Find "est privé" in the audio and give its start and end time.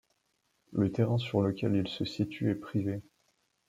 2.49-3.03